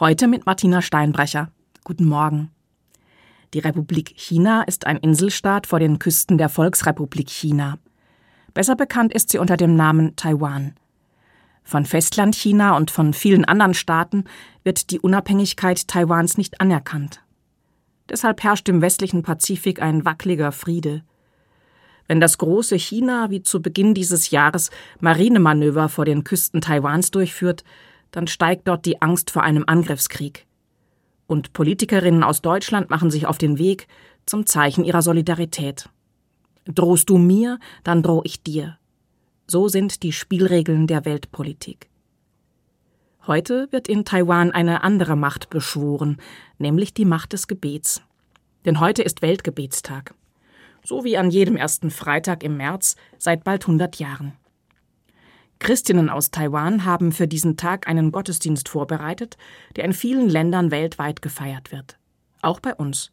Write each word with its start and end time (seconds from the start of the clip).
Heute 0.00 0.28
mit 0.28 0.46
Martina 0.46 0.80
Steinbrecher. 0.80 1.50
Guten 1.82 2.04
Morgen. 2.04 2.52
Die 3.52 3.58
Republik 3.58 4.12
China 4.14 4.62
ist 4.62 4.86
ein 4.86 4.96
Inselstaat 4.96 5.66
vor 5.66 5.80
den 5.80 5.98
Küsten 5.98 6.38
der 6.38 6.48
Volksrepublik 6.48 7.28
China. 7.28 7.78
Besser 8.54 8.76
bekannt 8.76 9.12
ist 9.12 9.30
sie 9.30 9.38
unter 9.38 9.56
dem 9.56 9.74
Namen 9.74 10.14
Taiwan. 10.14 10.76
Von 11.64 11.84
Festlandchina 11.84 12.76
und 12.76 12.92
von 12.92 13.12
vielen 13.12 13.44
anderen 13.44 13.74
Staaten 13.74 14.26
wird 14.62 14.92
die 14.92 15.00
Unabhängigkeit 15.00 15.88
Taiwans 15.88 16.38
nicht 16.38 16.60
anerkannt. 16.60 17.20
Deshalb 18.08 18.44
herrscht 18.44 18.68
im 18.68 18.80
westlichen 18.80 19.24
Pazifik 19.24 19.82
ein 19.82 20.04
wackeliger 20.04 20.52
Friede. 20.52 21.02
Wenn 22.06 22.20
das 22.20 22.38
große 22.38 22.76
China 22.76 23.30
wie 23.30 23.42
zu 23.42 23.60
Beginn 23.60 23.94
dieses 23.94 24.30
Jahres 24.30 24.70
Marinemanöver 25.00 25.88
vor 25.88 26.04
den 26.04 26.22
Küsten 26.22 26.60
Taiwans 26.60 27.10
durchführt, 27.10 27.64
dann 28.10 28.26
steigt 28.26 28.68
dort 28.68 28.86
die 28.86 29.02
Angst 29.02 29.30
vor 29.30 29.42
einem 29.42 29.64
Angriffskrieg. 29.66 30.46
Und 31.26 31.52
Politikerinnen 31.52 32.22
aus 32.22 32.40
Deutschland 32.40 32.90
machen 32.90 33.10
sich 33.10 33.26
auf 33.26 33.38
den 33.38 33.58
Weg 33.58 33.86
zum 34.26 34.46
Zeichen 34.46 34.84
ihrer 34.84 35.02
Solidarität. 35.02 35.88
Drohst 36.64 37.08
du 37.10 37.18
mir, 37.18 37.58
dann 37.84 38.02
droh 38.02 38.22
ich 38.24 38.42
dir. 38.42 38.78
So 39.46 39.68
sind 39.68 40.02
die 40.02 40.12
Spielregeln 40.12 40.86
der 40.86 41.04
Weltpolitik. 41.04 41.88
Heute 43.26 43.68
wird 43.70 43.88
in 43.88 44.04
Taiwan 44.04 44.52
eine 44.52 44.82
andere 44.82 45.16
Macht 45.16 45.50
beschworen, 45.50 46.16
nämlich 46.58 46.94
die 46.94 47.04
Macht 47.04 47.34
des 47.34 47.46
Gebets. 47.46 48.02
Denn 48.64 48.80
heute 48.80 49.02
ist 49.02 49.22
Weltgebetstag. 49.22 50.14
So 50.84 51.04
wie 51.04 51.18
an 51.18 51.30
jedem 51.30 51.56
ersten 51.56 51.90
Freitag 51.90 52.42
im 52.42 52.56
März 52.56 52.96
seit 53.18 53.44
bald 53.44 53.64
100 53.64 53.96
Jahren. 53.96 54.32
Christinnen 55.58 56.08
aus 56.08 56.30
Taiwan 56.30 56.84
haben 56.84 57.10
für 57.12 57.26
diesen 57.26 57.56
Tag 57.56 57.88
einen 57.88 58.12
Gottesdienst 58.12 58.68
vorbereitet, 58.68 59.36
der 59.76 59.84
in 59.84 59.92
vielen 59.92 60.28
Ländern 60.28 60.70
weltweit 60.70 61.20
gefeiert 61.20 61.72
wird. 61.72 61.98
Auch 62.42 62.60
bei 62.60 62.74
uns. 62.74 63.10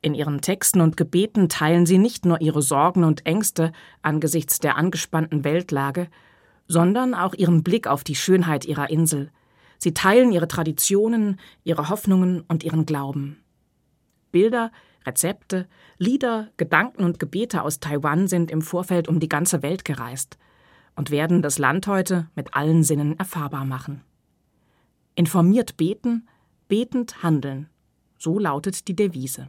In 0.00 0.14
ihren 0.14 0.40
Texten 0.40 0.80
und 0.80 0.96
Gebeten 0.96 1.48
teilen 1.48 1.86
sie 1.86 1.98
nicht 1.98 2.24
nur 2.24 2.40
ihre 2.40 2.62
Sorgen 2.62 3.04
und 3.04 3.26
Ängste 3.26 3.72
angesichts 4.00 4.58
der 4.58 4.76
angespannten 4.76 5.44
Weltlage, 5.44 6.08
sondern 6.66 7.14
auch 7.14 7.34
ihren 7.34 7.62
Blick 7.62 7.86
auf 7.86 8.02
die 8.02 8.16
Schönheit 8.16 8.64
ihrer 8.64 8.90
Insel. 8.90 9.30
Sie 9.78 9.94
teilen 9.94 10.32
ihre 10.32 10.48
Traditionen, 10.48 11.38
ihre 11.64 11.88
Hoffnungen 11.88 12.40
und 12.48 12.64
ihren 12.64 12.86
Glauben. 12.86 13.42
Bilder, 14.32 14.72
Rezepte, 15.04 15.68
Lieder, 15.98 16.48
Gedanken 16.56 17.04
und 17.04 17.18
Gebete 17.18 17.62
aus 17.62 17.78
Taiwan 17.78 18.26
sind 18.26 18.50
im 18.50 18.62
Vorfeld 18.62 19.06
um 19.06 19.20
die 19.20 19.28
ganze 19.28 19.62
Welt 19.62 19.84
gereist– 19.84 20.38
und 20.96 21.10
werden 21.10 21.42
das 21.42 21.58
Land 21.58 21.86
heute 21.86 22.28
mit 22.34 22.54
allen 22.54 22.84
Sinnen 22.84 23.18
erfahrbar 23.18 23.64
machen. 23.64 24.02
Informiert 25.14 25.76
beten, 25.76 26.28
betend 26.68 27.22
handeln. 27.22 27.68
So 28.18 28.38
lautet 28.38 28.88
die 28.88 28.96
Devise. 28.96 29.48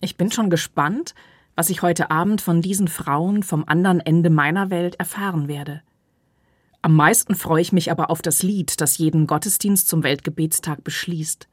Ich 0.00 0.16
bin 0.16 0.30
schon 0.30 0.50
gespannt, 0.50 1.14
was 1.54 1.70
ich 1.70 1.82
heute 1.82 2.10
Abend 2.10 2.40
von 2.40 2.62
diesen 2.62 2.88
Frauen 2.88 3.42
vom 3.42 3.64
anderen 3.66 4.00
Ende 4.00 4.30
meiner 4.30 4.70
Welt 4.70 4.96
erfahren 4.96 5.48
werde. 5.48 5.82
Am 6.80 6.96
meisten 6.96 7.34
freue 7.34 7.62
ich 7.62 7.72
mich 7.72 7.90
aber 7.90 8.10
auf 8.10 8.22
das 8.22 8.42
Lied, 8.42 8.80
das 8.80 8.98
jeden 8.98 9.26
Gottesdienst 9.26 9.86
zum 9.86 10.02
Weltgebetstag 10.02 10.82
beschließt. 10.82 11.48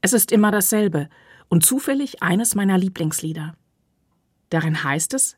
Es 0.00 0.12
ist 0.12 0.32
immer 0.32 0.50
dasselbe 0.50 1.08
und 1.48 1.64
zufällig 1.64 2.22
eines 2.22 2.54
meiner 2.54 2.78
Lieblingslieder. 2.78 3.54
Darin 4.48 4.82
heißt 4.82 5.12
es, 5.14 5.36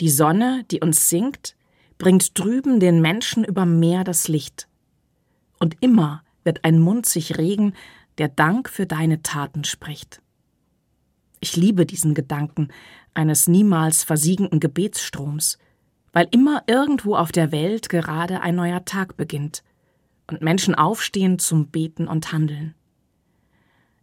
die 0.00 0.10
Sonne, 0.10 0.64
die 0.70 0.80
uns 0.80 1.08
singt, 1.08 1.54
bringt 2.02 2.36
drüben 2.36 2.80
den 2.80 3.00
Menschen 3.00 3.44
über 3.44 3.64
Meer 3.64 4.02
das 4.02 4.26
Licht. 4.26 4.66
Und 5.60 5.76
immer 5.80 6.24
wird 6.42 6.64
ein 6.64 6.80
Mund 6.80 7.06
sich 7.06 7.38
regen, 7.38 7.74
der 8.18 8.26
Dank 8.26 8.68
für 8.68 8.86
deine 8.86 9.22
Taten 9.22 9.62
spricht. 9.62 10.20
Ich 11.38 11.54
liebe 11.54 11.86
diesen 11.86 12.14
Gedanken 12.14 12.70
eines 13.14 13.46
niemals 13.46 14.02
versiegenden 14.02 14.58
Gebetsstroms, 14.58 15.58
weil 16.12 16.26
immer 16.32 16.64
irgendwo 16.66 17.14
auf 17.14 17.30
der 17.30 17.52
Welt 17.52 17.88
gerade 17.88 18.40
ein 18.40 18.56
neuer 18.56 18.84
Tag 18.84 19.16
beginnt 19.16 19.62
und 20.26 20.42
Menschen 20.42 20.74
aufstehen 20.74 21.38
zum 21.38 21.68
Beten 21.68 22.08
und 22.08 22.32
Handeln. 22.32 22.74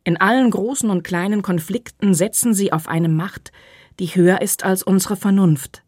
In 0.06 0.16
allen 0.16 0.52
großen 0.52 0.90
und 0.90 1.04
kleinen 1.04 1.42
Konflikten 1.42 2.14
setzen 2.14 2.54
sie 2.54 2.72
auf 2.72 2.88
eine 2.88 3.10
Macht, 3.10 3.52
die 4.00 4.08
höher 4.08 4.42
ist 4.42 4.64
als 4.64 4.84
unsere 4.84 5.18
Vernunft. 5.18 5.84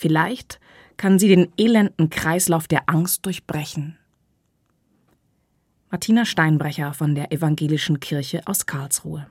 Vielleicht 0.00 0.60
kann 0.96 1.18
sie 1.18 1.26
den 1.26 1.52
elenden 1.58 2.08
Kreislauf 2.08 2.68
der 2.68 2.88
Angst 2.88 3.26
durchbrechen. 3.26 3.98
Martina 5.90 6.24
Steinbrecher 6.24 6.92
von 6.94 7.16
der 7.16 7.32
Evangelischen 7.32 7.98
Kirche 7.98 8.42
aus 8.46 8.66
Karlsruhe 8.66 9.26